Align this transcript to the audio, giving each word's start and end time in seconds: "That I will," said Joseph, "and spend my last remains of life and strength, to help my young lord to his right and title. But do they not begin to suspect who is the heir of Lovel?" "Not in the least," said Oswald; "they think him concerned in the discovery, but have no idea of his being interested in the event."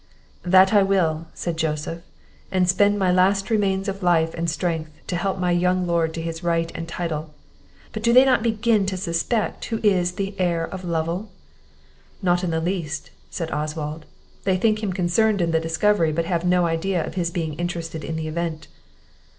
"That 0.41 0.73
I 0.73 0.81
will," 0.81 1.27
said 1.35 1.57
Joseph, 1.57 2.01
"and 2.51 2.67
spend 2.67 2.97
my 2.97 3.11
last 3.11 3.51
remains 3.51 3.87
of 3.87 4.01
life 4.01 4.33
and 4.33 4.49
strength, 4.49 4.89
to 5.05 5.15
help 5.15 5.37
my 5.37 5.51
young 5.51 5.85
lord 5.85 6.11
to 6.15 6.23
his 6.23 6.43
right 6.43 6.71
and 6.73 6.87
title. 6.87 7.35
But 7.93 8.01
do 8.01 8.11
they 8.11 8.25
not 8.25 8.41
begin 8.41 8.87
to 8.87 8.97
suspect 8.97 9.65
who 9.65 9.79
is 9.83 10.13
the 10.13 10.33
heir 10.39 10.65
of 10.65 10.83
Lovel?" 10.83 11.29
"Not 12.19 12.43
in 12.43 12.49
the 12.49 12.59
least," 12.59 13.11
said 13.29 13.51
Oswald; 13.51 14.07
"they 14.43 14.57
think 14.57 14.81
him 14.81 14.91
concerned 14.91 15.39
in 15.39 15.51
the 15.51 15.59
discovery, 15.59 16.11
but 16.11 16.25
have 16.25 16.43
no 16.43 16.65
idea 16.65 17.05
of 17.05 17.13
his 17.13 17.29
being 17.29 17.53
interested 17.53 18.03
in 18.03 18.15
the 18.15 18.27
event." 18.27 18.67